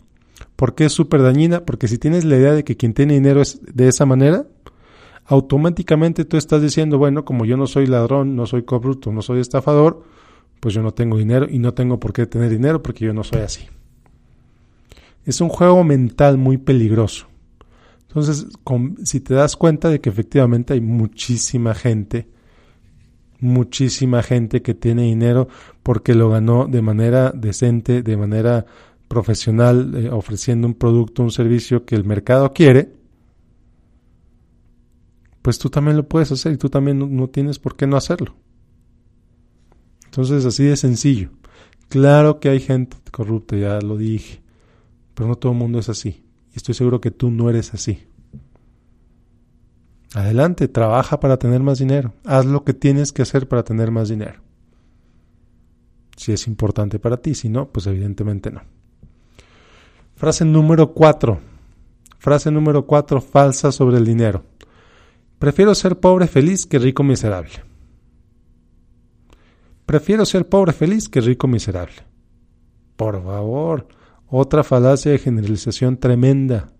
¿Por 0.55 0.75
qué 0.75 0.85
es 0.85 0.93
súper 0.93 1.21
dañina? 1.21 1.65
Porque 1.65 1.89
si 1.89 1.97
tienes 1.97 2.23
la 2.23 2.37
idea 2.37 2.53
de 2.53 2.63
que 2.63 2.77
quien 2.77 2.93
tiene 2.93 3.15
dinero 3.15 3.41
es 3.41 3.59
de 3.65 3.89
esa 3.89 4.05
manera, 4.05 4.47
automáticamente 5.25 6.23
tú 6.23 6.37
estás 6.37 6.61
diciendo, 6.61 6.97
bueno, 6.97 7.25
como 7.25 7.43
yo 7.43 7.57
no 7.57 7.67
soy 7.67 7.87
ladrón, 7.87 8.33
no 8.33 8.45
soy 8.45 8.63
corrupto, 8.63 9.11
no 9.11 9.21
soy 9.21 9.41
estafador, 9.41 10.05
pues 10.61 10.73
yo 10.73 10.81
no 10.81 10.93
tengo 10.93 11.17
dinero 11.17 11.47
y 11.49 11.59
no 11.59 11.73
tengo 11.73 11.99
por 11.99 12.13
qué 12.13 12.25
tener 12.25 12.49
dinero 12.49 12.81
porque 12.81 13.03
yo 13.03 13.13
no 13.13 13.25
soy 13.25 13.41
así. 13.41 13.67
Es 15.25 15.41
un 15.41 15.49
juego 15.49 15.83
mental 15.83 16.37
muy 16.37 16.57
peligroso. 16.57 17.27
Entonces, 18.07 18.47
si 19.03 19.19
te 19.19 19.33
das 19.33 19.57
cuenta 19.57 19.89
de 19.89 19.99
que 19.99 20.07
efectivamente 20.07 20.71
hay 20.71 20.79
muchísima 20.79 21.75
gente, 21.75 22.29
muchísima 23.45 24.23
gente 24.23 24.61
que 24.61 24.73
tiene 24.73 25.03
dinero 25.03 25.47
porque 25.83 26.13
lo 26.15 26.29
ganó 26.29 26.67
de 26.67 26.81
manera 26.81 27.31
decente, 27.31 28.01
de 28.01 28.17
manera 28.17 28.65
profesional, 29.07 29.93
eh, 29.95 30.09
ofreciendo 30.09 30.67
un 30.67 30.73
producto, 30.73 31.23
un 31.23 31.31
servicio 31.31 31.85
que 31.85 31.95
el 31.95 32.03
mercado 32.03 32.51
quiere, 32.53 32.91
pues 35.41 35.59
tú 35.59 35.69
también 35.69 35.95
lo 35.95 36.07
puedes 36.07 36.31
hacer 36.31 36.53
y 36.53 36.57
tú 36.57 36.69
también 36.69 37.15
no, 37.15 37.29
tienes 37.29 37.59
por 37.59 37.75
qué 37.75 37.85
no 37.85 37.97
hacerlo. 37.97 38.35
Entonces, 40.05 40.43
así 40.45 40.63
de 40.63 40.75
sencillo. 40.75 41.29
Claro 41.87 42.39
que 42.39 42.49
hay 42.49 42.59
gente 42.59 42.97
corrupta, 43.11 43.55
ya 43.55 43.79
lo 43.79 43.95
dije, 43.95 44.41
pero 45.13 45.29
no 45.29 45.35
todo 45.35 45.51
el 45.51 45.57
mundo 45.59 45.77
es 45.77 45.87
así. 45.87 46.25
Y 46.51 46.57
estoy 46.57 46.73
seguro 46.73 46.99
que 46.99 47.11
tú 47.11 47.29
no 47.29 47.49
eres 47.49 47.73
así. 47.75 47.99
Adelante, 50.15 50.69
trabaja 50.69 51.19
para 51.19 51.37
tener 51.37 51.61
más 51.61 51.79
dinero. 51.79 52.13
Haz 52.23 52.45
lo 52.45 52.63
que 52.63 52.73
tienes 52.73 53.11
que 53.11 53.21
hacer 53.21 53.49
para 53.49 53.65
tener 53.65 53.91
más 53.91 54.07
dinero. 54.07 54.39
Si 56.15 56.31
es 56.31 56.47
importante 56.47 56.99
para 56.99 57.17
ti, 57.17 57.35
si 57.35 57.49
no, 57.49 57.67
pues 57.67 57.85
evidentemente 57.87 58.49
no. 58.49 58.61
Frase 60.15 60.45
número 60.45 60.93
cuatro. 60.93 61.39
Frase 62.17 62.49
número 62.49 62.85
cuatro 62.85 63.19
falsa 63.19 63.73
sobre 63.73 63.97
el 63.97 64.05
dinero. 64.05 64.45
Prefiero 65.37 65.75
ser 65.75 65.99
pobre 65.99 66.27
feliz 66.27 66.65
que 66.65 66.79
rico 66.79 67.03
miserable. 67.03 67.61
Prefiero 69.85 70.25
ser 70.25 70.47
pobre 70.47 70.71
feliz 70.71 71.09
que 71.09 71.19
rico 71.19 71.49
miserable. 71.49 72.03
Por 72.95 73.21
favor, 73.21 73.89
otra 74.29 74.63
falacia 74.63 75.11
de 75.11 75.19
generalización 75.19 75.97
tremenda. 75.97 76.71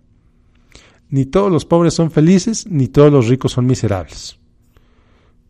Ni 1.10 1.26
todos 1.26 1.52
los 1.52 1.66
pobres 1.66 1.94
son 1.94 2.12
felices, 2.12 2.68
ni 2.68 2.88
todos 2.88 3.12
los 3.12 3.28
ricos 3.28 3.52
son 3.54 3.66
miserables. 3.66 4.40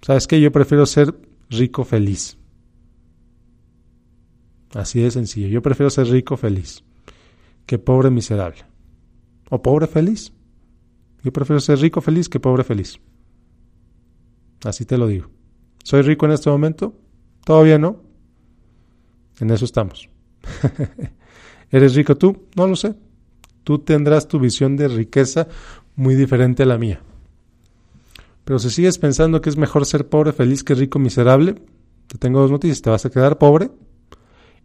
¿Sabes 0.01 0.27
qué? 0.27 0.39
Yo 0.39 0.51
prefiero 0.51 0.85
ser 0.85 1.15
rico 1.49 1.83
feliz. 1.83 2.37
Así 4.73 4.99
de 5.01 5.09
sencillo. 5.09 5.47
Yo 5.47 5.61
prefiero 5.61 5.89
ser 5.89 6.07
rico 6.07 6.37
feliz 6.37 6.83
que 7.65 7.79
pobre 7.79 8.09
miserable. 8.09 8.65
O 9.49 9.61
pobre 9.61 9.87
feliz. 9.87 10.33
Yo 11.23 11.31
prefiero 11.31 11.59
ser 11.59 11.79
rico 11.79 12.01
feliz 12.01 12.29
que 12.29 12.39
pobre 12.39 12.63
feliz. 12.63 12.99
Así 14.63 14.85
te 14.85 14.97
lo 14.97 15.07
digo. 15.07 15.29
¿Soy 15.83 16.01
rico 16.01 16.25
en 16.25 16.33
este 16.33 16.49
momento? 16.49 16.95
Todavía 17.45 17.77
no. 17.77 18.01
En 19.39 19.49
eso 19.51 19.65
estamos. 19.65 20.09
¿Eres 21.71 21.95
rico 21.95 22.15
tú? 22.17 22.47
No 22.55 22.67
lo 22.67 22.75
sé. 22.75 22.95
Tú 23.65 23.79
tendrás 23.79 24.27
tu 24.27 24.39
visión 24.39 24.77
de 24.77 24.87
riqueza 24.87 25.47
muy 25.95 26.13
diferente 26.13 26.63
a 26.63 26.67
la 26.67 26.77
mía. 26.77 27.01
Pero 28.43 28.59
si 28.59 28.69
sigues 28.69 28.99
pensando 28.99 29.41
que 29.41 29.49
es 29.49 29.57
mejor 29.57 29.87
ser 29.87 30.07
pobre 30.07 30.33
feliz 30.33 30.63
que 30.63 30.75
rico 30.75 30.99
miserable, 30.99 31.55
te 32.05 32.19
tengo 32.19 32.39
dos 32.41 32.51
noticias. 32.51 32.83
Te 32.83 32.91
vas 32.91 33.05
a 33.07 33.09
quedar 33.09 33.39
pobre 33.39 33.71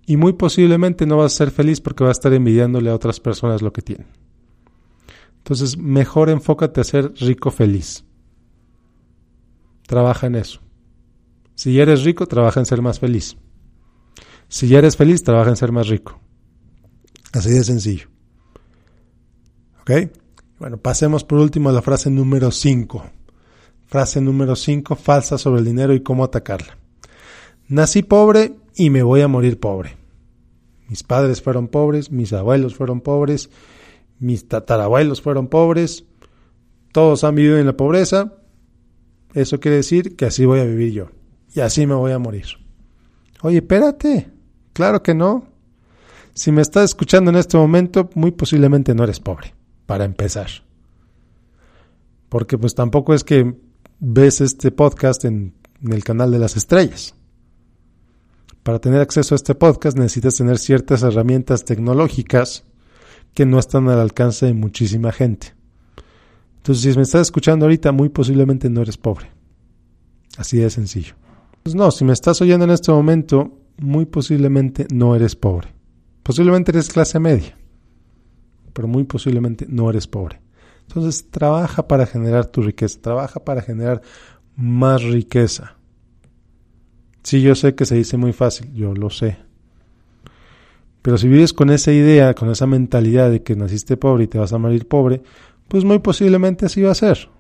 y 0.04 0.19
muy 0.19 0.35
posiblemente 0.35 1.07
no 1.07 1.16
vas 1.16 1.33
a 1.33 1.37
ser 1.37 1.50
feliz 1.50 1.80
porque 1.80 2.04
vas 2.04 2.11
a 2.11 2.19
estar 2.19 2.35
envidiándole 2.35 2.90
a 2.90 2.95
otras 2.95 3.21
personas 3.21 3.62
lo 3.62 3.73
que 3.73 3.80
tienen. 3.80 4.07
Entonces, 5.38 5.78
mejor 5.78 6.28
enfócate 6.28 6.83
a 6.83 6.85
ser 6.85 7.14
rico 7.14 7.50
feliz. 7.50 8.04
Trabaja 9.87 10.26
en 10.26 10.35
eso. 10.35 10.61
Si 11.54 11.73
ya 11.73 11.85
eres 11.85 12.04
rico, 12.04 12.26
trabaja 12.26 12.61
en 12.61 12.66
ser 12.66 12.83
más 12.83 13.00
feliz. 13.00 13.38
Si 14.49 14.69
ya 14.69 14.78
eres 14.78 14.99
feliz, 14.99 15.23
trabaja 15.23 15.49
en 15.49 15.57
ser 15.57 15.73
más 15.73 15.88
rico. 15.88 16.21
Así 17.33 17.49
de 17.49 17.64
sencillo. 17.64 18.11
Bueno, 20.59 20.76
pasemos 20.76 21.25
por 21.25 21.38
último 21.38 21.68
a 21.68 21.73
la 21.73 21.82
frase 21.82 22.11
número 22.11 22.50
5. 22.50 23.04
Frase 23.87 24.20
número 24.20 24.54
5, 24.54 24.94
falsa 24.94 25.37
sobre 25.37 25.61
el 25.61 25.66
dinero 25.66 25.94
y 25.94 26.00
cómo 26.00 26.23
atacarla. 26.23 26.78
Nací 27.68 28.02
pobre 28.02 28.54
y 28.76 28.90
me 28.90 29.02
voy 29.02 29.23
a 29.23 29.28
morir 29.28 29.59
pobre. 29.59 29.97
Mis 30.88 31.02
padres 31.02 31.42
fueron 31.42 31.68
pobres, 31.68 32.11
mis 32.11 32.32
abuelos 32.32 32.75
fueron 32.75 33.00
pobres, 33.00 33.50
mis 34.18 34.47
tatarabuelos 34.49 35.23
fueron 35.23 35.49
pobres, 35.49 36.04
todos 36.92 37.25
han 37.25 37.35
vivido 37.37 37.59
en 37.59 37.66
la 37.66 37.76
pobreza, 37.76 38.35
eso 39.35 39.61
quiere 39.61 39.78
decir 39.78 40.16
que 40.16 40.26
así 40.26 40.44
voy 40.44 40.61
a 40.61 40.64
vivir 40.64 40.92
yo 40.92 41.11
y 41.54 41.61
así 41.61 41.87
me 41.87 41.94
voy 41.94 42.12
a 42.12 42.18
morir. 42.18 42.47
Oye, 43.42 43.59
espérate, 43.59 44.30
claro 44.73 45.02
que 45.02 45.14
no. 45.14 45.47
Si 46.35 46.52
me 46.52 46.62
estás 46.62 46.90
escuchando 46.90 47.30
en 47.30 47.37
este 47.37 47.56
momento, 47.56 48.11
muy 48.14 48.32
posiblemente 48.32 48.94
no 48.94 49.04
eres 49.04 49.20
pobre, 49.20 49.54
para 49.90 50.04
empezar. 50.04 50.49
Porque 52.28 52.56
pues 52.56 52.76
tampoco 52.76 53.12
es 53.12 53.25
que 53.25 53.56
ves 53.99 54.40
este 54.40 54.70
podcast 54.70 55.25
en, 55.25 55.54
el 55.82 56.04
canal 56.04 56.30
de 56.30 56.38
las 56.38 56.56
estrellas. 56.56 57.16
Para 58.62 58.78
tener 58.78 59.00
acceso 59.00 59.35
a 59.35 59.37
este 59.37 59.56
podcast 59.56 59.99
necesitas 59.99 60.37
tener 60.37 60.59
ciertas 60.59 61.02
herramientas 61.02 61.64
tecnológicas 61.64 62.62
que 63.35 63.47
no 63.47 63.59
están 63.59 63.88
al 63.88 63.99
alcance 63.99 64.47
de 64.47 64.54
muchísima 64.54 65.11
gente. 65.11 65.54
Entonces, 66.59 66.92
si 66.92 66.97
me 66.97 67.02
estás 67.02 67.23
escuchando 67.23 67.64
ahorita, 67.64 67.90
muy 67.90 68.11
posiblemente 68.11 68.70
no 68.70 68.82
eres 68.82 68.97
pobre. 68.97 69.32
Así 70.38 70.59
de 70.59 70.70
sencillo. 70.70 71.14
Pues 71.64 71.75
no, 71.75 71.90
si 71.90 72.04
me 72.04 72.12
estás 72.12 72.40
oyendo 72.40 72.64
en 72.64 72.70
este 72.70 72.92
momento, 72.92 73.59
muy 73.76 74.06
posiblemente 74.06 74.87
no 74.94 75.16
eres 75.16 75.35
pobre. 75.35 75.75
Posiblemente 76.23 76.70
eres 76.70 76.90
clase 76.90 77.18
media, 77.18 77.59
pero 78.72 78.88
muy 78.88 79.04
posiblemente 79.04 79.66
no 79.68 79.90
eres 79.90 80.06
pobre. 80.06 80.40
Entonces, 80.88 81.30
trabaja 81.30 81.86
para 81.86 82.06
generar 82.06 82.46
tu 82.46 82.62
riqueza, 82.62 83.00
trabaja 83.00 83.44
para 83.44 83.62
generar 83.62 84.02
más 84.56 85.02
riqueza. 85.02 85.76
Sí, 87.22 87.42
yo 87.42 87.54
sé 87.54 87.74
que 87.74 87.84
se 87.84 87.94
dice 87.94 88.16
muy 88.16 88.32
fácil, 88.32 88.72
yo 88.72 88.94
lo 88.94 89.10
sé. 89.10 89.38
Pero 91.02 91.16
si 91.16 91.28
vives 91.28 91.52
con 91.52 91.70
esa 91.70 91.92
idea, 91.92 92.34
con 92.34 92.50
esa 92.50 92.66
mentalidad 92.66 93.30
de 93.30 93.42
que 93.42 93.56
naciste 93.56 93.96
pobre 93.96 94.24
y 94.24 94.26
te 94.26 94.38
vas 94.38 94.52
a 94.52 94.58
morir 94.58 94.86
pobre, 94.86 95.22
pues 95.68 95.84
muy 95.84 95.98
posiblemente 96.00 96.66
así 96.66 96.82
va 96.82 96.90
a 96.90 96.94
ser. 96.94 97.30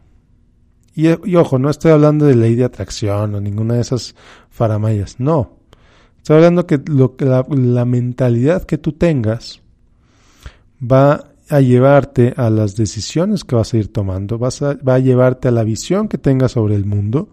Y, 0.94 1.08
ojo, 1.36 1.58
no 1.58 1.70
estoy 1.70 1.92
hablando 1.92 2.26
de 2.26 2.36
ley 2.36 2.54
de 2.54 2.64
atracción 2.64 3.34
o 3.34 3.40
ninguna 3.40 3.74
de 3.74 3.80
esas 3.80 4.14
faramayas, 4.50 5.18
no. 5.18 5.56
Estoy 6.16 6.36
hablando 6.36 6.66
que, 6.66 6.80
lo, 6.86 7.14
la, 7.18 7.46
la 7.48 7.84
mentalidad 7.84 8.64
que 8.64 8.76
tú 8.76 8.92
tengas 8.92 9.62
va 10.80 11.32
a 11.48 11.60
llevarte 11.60 12.32
a 12.36 12.48
las 12.50 12.76
decisiones 12.76 13.44
que 13.44 13.56
vas 13.56 13.74
a 13.74 13.78
ir 13.78 13.92
tomando, 13.92 14.38
va 14.38 14.94
a 14.94 14.98
llevarte 14.98 15.48
a 15.48 15.50
la 15.50 15.64
visión 15.64 16.08
que 16.08 16.18
tengas 16.18 16.52
sobre 16.52 16.76
el 16.76 16.84
mundo, 16.84 17.28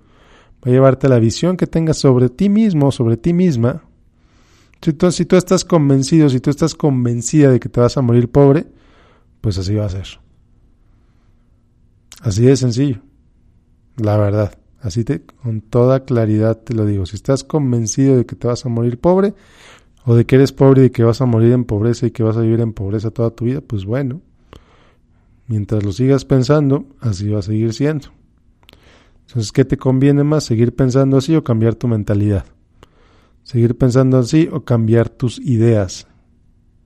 va 0.65 0.71
a 0.71 0.73
llevarte 0.73 1.07
a 1.07 1.09
la 1.09 1.19
visión 1.19 1.55
que 1.55 1.67
tengas 1.67 1.97
sobre 1.97 2.29
ti 2.29 2.49
mismo, 2.49 2.91
sobre 2.91 3.17
ti 3.17 3.33
misma, 3.33 3.83
si 4.81 4.93
tú, 4.93 5.11
si 5.11 5.25
tú 5.25 5.35
estás 5.35 5.65
convencido, 5.65 6.29
si 6.29 6.39
tú 6.39 6.49
estás 6.49 6.75
convencida 6.75 7.51
de 7.51 7.59
que 7.59 7.69
te 7.69 7.79
vas 7.79 7.97
a 7.97 8.01
morir 8.01 8.29
pobre, 8.29 8.67
pues 9.41 9.57
así 9.57 9.73
va 9.75 9.85
a 9.85 9.89
ser. 9.89 10.07
Así 12.21 12.43
de 12.43 12.55
sencillo. 12.55 13.01
La 13.97 14.17
verdad. 14.17 14.57
Así 14.79 15.03
te, 15.03 15.21
con 15.21 15.61
toda 15.61 16.05
claridad 16.05 16.57
te 16.57 16.75
lo 16.75 16.85
digo. 16.85 17.05
Si 17.05 17.15
estás 17.15 17.43
convencido 17.43 18.15
de 18.15 18.25
que 18.25 18.35
te 18.35 18.47
vas 18.47 18.65
a 18.65 18.69
morir 18.69 18.99
pobre, 18.99 19.33
o 20.07 20.15
de 20.15 20.25
que 20.25 20.37
eres 20.37 20.53
pobre 20.53 20.85
y 20.85 20.89
que 20.89 21.03
vas 21.03 21.19
a 21.21 21.25
morir 21.25 21.51
en 21.51 21.65
pobreza 21.65 22.07
y 22.07 22.11
que 22.11 22.23
vas 22.23 22.37
a 22.37 22.41
vivir 22.41 22.61
en 22.61 22.71
pobreza 22.71 23.11
toda 23.11 23.29
tu 23.29 23.45
vida, 23.45 23.59
pues 23.61 23.85
bueno. 23.85 24.21
Mientras 25.47 25.83
lo 25.83 25.91
sigas 25.91 26.23
pensando, 26.25 26.85
así 27.01 27.29
va 27.29 27.39
a 27.39 27.41
seguir 27.43 27.73
siendo. 27.73 28.07
Entonces, 29.27 29.51
¿qué 29.51 29.65
te 29.65 29.77
conviene 29.77 30.23
más? 30.23 30.45
¿Seguir 30.45 30.73
pensando 30.73 31.17
así 31.17 31.35
o 31.35 31.43
cambiar 31.43 31.75
tu 31.75 31.87
mentalidad? 31.87 32.45
seguir 33.47 33.77
pensando 33.77 34.17
así 34.17 34.49
o 34.51 34.65
cambiar 34.65 35.07
tus 35.07 35.39
ideas 35.39 36.05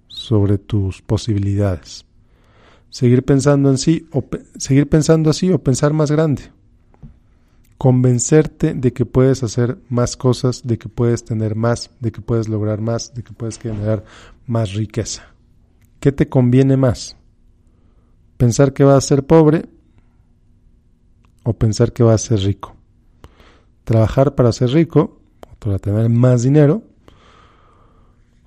sobre 0.07 0.59
tus 0.59 1.01
posibilidades. 1.01 2.05
seguir 2.91 3.23
pensando 3.23 3.71
en 3.71 3.77
o 4.11 4.23
seguir 4.59 4.87
pensando 4.87 5.31
así 5.31 5.51
o 5.51 5.57
pensar 5.57 5.91
más 5.93 6.11
grande. 6.11 6.43
Convencerte 7.81 8.75
de 8.75 8.93
que 8.93 9.07
puedes 9.07 9.41
hacer 9.41 9.79
más 9.89 10.15
cosas, 10.15 10.61
de 10.67 10.77
que 10.77 10.87
puedes 10.87 11.25
tener 11.25 11.55
más, 11.55 11.89
de 11.99 12.11
que 12.11 12.21
puedes 12.21 12.47
lograr 12.47 12.79
más, 12.79 13.15
de 13.15 13.23
que 13.23 13.33
puedes 13.33 13.57
generar 13.57 14.03
más 14.45 14.73
riqueza. 14.73 15.23
¿Qué 15.99 16.11
te 16.11 16.29
conviene 16.29 16.77
más? 16.77 17.17
¿Pensar 18.37 18.73
que 18.73 18.83
vas 18.83 18.97
a 18.97 19.07
ser 19.07 19.25
pobre 19.25 19.65
o 21.41 21.53
pensar 21.53 21.91
que 21.91 22.03
vas 22.03 22.23
a 22.23 22.27
ser 22.27 22.45
rico? 22.45 22.75
Trabajar 23.83 24.35
para 24.35 24.51
ser 24.51 24.69
rico, 24.69 25.19
para 25.57 25.79
tener 25.79 26.07
más 26.07 26.43
dinero, 26.43 26.83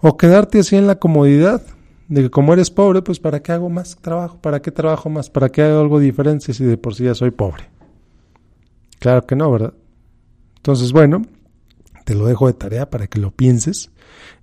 o 0.00 0.16
quedarte 0.16 0.60
así 0.60 0.76
en 0.76 0.86
la 0.86 1.00
comodidad 1.00 1.60
de 2.06 2.22
que 2.22 2.30
como 2.30 2.52
eres 2.52 2.70
pobre, 2.70 3.02
pues 3.02 3.18
¿para 3.18 3.42
qué 3.42 3.50
hago 3.50 3.68
más 3.68 3.96
trabajo? 3.96 4.38
¿Para 4.40 4.62
qué 4.62 4.70
trabajo 4.70 5.10
más? 5.10 5.28
¿Para 5.28 5.48
qué 5.48 5.62
hago 5.62 5.80
algo 5.80 5.98
diferente 5.98 6.52
si 6.52 6.62
de 6.64 6.78
por 6.78 6.94
sí 6.94 7.02
ya 7.02 7.16
soy 7.16 7.32
pobre? 7.32 7.73
Claro 9.04 9.26
que 9.26 9.36
no, 9.36 9.50
¿verdad? 9.50 9.74
Entonces, 10.56 10.90
bueno, 10.90 11.26
te 12.06 12.14
lo 12.14 12.24
dejo 12.24 12.46
de 12.46 12.54
tarea 12.54 12.88
para 12.88 13.06
que 13.06 13.20
lo 13.20 13.32
pienses. 13.32 13.90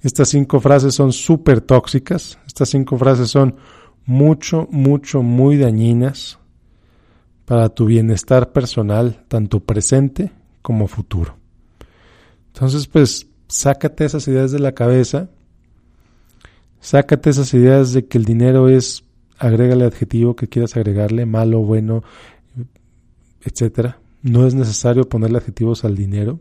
Estas 0.02 0.30
cinco 0.30 0.60
frases 0.60 0.94
son 0.94 1.14
súper 1.14 1.62
tóxicas. 1.62 2.38
Estas 2.46 2.70
cinco 2.70 2.96
frases 2.96 3.32
son 3.32 3.56
mucho, 4.06 4.68
mucho, 4.70 5.24
muy 5.24 5.58
dañinas 5.58 6.38
para 7.46 7.70
tu 7.70 7.88
bienestar 7.88 8.52
personal, 8.52 9.26
tanto 9.28 9.62
presente 9.62 10.32
como 10.62 10.88
futuro. 10.88 11.36
Entonces, 12.54 12.86
pues, 12.86 13.26
sácate 13.48 14.06
esas 14.06 14.28
ideas 14.28 14.52
de 14.52 14.60
la 14.60 14.74
cabeza 14.74 15.28
Sácate 16.80 17.32
esas 17.32 17.52
ideas 17.56 17.94
de 17.94 18.06
que 18.06 18.20
el 18.20 18.26
dinero 18.26 18.70
es, 18.70 19.06
agrégale 19.40 19.86
adjetivo 19.86 20.36
que 20.36 20.50
quieras 20.50 20.76
agregarle, 20.76 21.26
malo, 21.26 21.62
bueno, 21.62 22.04
etcétera. 23.44 24.01
No 24.24 24.46
es 24.46 24.54
necesario 24.54 25.10
ponerle 25.10 25.38
adjetivos 25.38 25.84
al 25.84 25.96
dinero. 25.96 26.40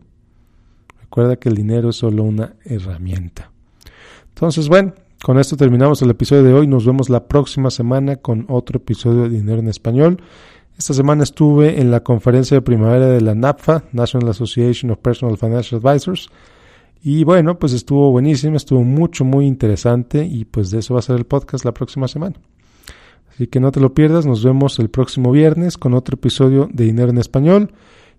Recuerda 1.01 1.35
que 1.37 1.49
el 1.49 1.55
dinero 1.55 1.89
es 1.89 1.95
solo 1.95 2.23
una 2.23 2.55
herramienta. 2.63 3.51
Entonces, 4.29 4.69
bueno, 4.69 4.93
con 5.23 5.37
esto 5.39 5.57
terminamos 5.57 6.01
el 6.01 6.09
episodio 6.09 6.43
de 6.43 6.53
hoy. 6.53 6.67
Nos 6.67 6.85
vemos 6.85 7.09
la 7.09 7.27
próxima 7.27 7.69
semana 7.69 8.15
con 8.15 8.45
otro 8.49 8.77
episodio 8.77 9.23
de 9.23 9.29
Dinero 9.29 9.59
en 9.59 9.67
Español. 9.67 10.21
Esta 10.77 10.93
semana 10.93 11.23
estuve 11.23 11.79
en 11.79 11.91
la 11.91 11.99
conferencia 11.99 12.55
de 12.55 12.61
primavera 12.61 13.07
de 13.07 13.21
la 13.21 13.35
NAPFA, 13.35 13.83
National 13.91 14.29
Association 14.29 14.89
of 14.91 14.99
Personal 14.99 15.37
Financial 15.37 15.79
Advisors. 15.83 16.29
Y 17.03 17.23
bueno, 17.23 17.59
pues 17.59 17.73
estuvo 17.73 18.11
buenísimo, 18.11 18.57
estuvo 18.57 18.83
mucho, 18.83 19.25
muy 19.25 19.45
interesante 19.45 20.25
y 20.25 20.45
pues 20.45 20.71
de 20.71 20.79
eso 20.79 20.93
va 20.93 21.01
a 21.01 21.03
ser 21.03 21.17
el 21.17 21.25
podcast 21.25 21.65
la 21.65 21.73
próxima 21.73 22.07
semana. 22.07 22.35
Así 23.33 23.47
que 23.47 23.59
no 23.59 23.71
te 23.71 23.79
lo 23.79 23.93
pierdas, 23.93 24.25
nos 24.25 24.43
vemos 24.43 24.77
el 24.79 24.89
próximo 24.89 25.31
viernes 25.31 25.77
con 25.77 25.93
otro 25.93 26.15
episodio 26.15 26.69
de 26.71 26.85
Dinero 26.85 27.09
en 27.09 27.17
Español. 27.17 27.71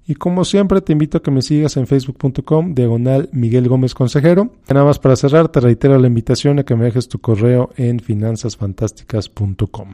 Y 0.06 0.16
como 0.16 0.44
siempre 0.44 0.80
te 0.80 0.92
invito 0.92 1.18
a 1.18 1.22
que 1.22 1.30
me 1.30 1.42
sigas 1.42 1.76
en 1.76 1.86
facebook.com 1.86 2.74
diagonal 2.74 3.28
Miguel 3.32 3.68
Gómez 3.68 3.94
Consejero. 3.94 4.50
Nada 4.68 4.84
más 4.84 4.98
para 4.98 5.14
cerrar, 5.14 5.48
te 5.48 5.60
reitero 5.60 5.96
la 5.98 6.08
invitación 6.08 6.58
a 6.58 6.64
que 6.64 6.74
me 6.74 6.86
dejes 6.86 7.08
tu 7.08 7.20
correo 7.20 7.70
en 7.76 8.00
finanzasfantásticas.com. 8.00 9.92